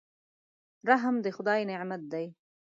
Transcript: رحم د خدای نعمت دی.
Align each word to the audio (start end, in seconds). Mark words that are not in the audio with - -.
رحم 0.89 1.15
د 1.25 1.27
خدای 1.35 1.59
نعمت 1.69 2.01
دی. 2.13 2.25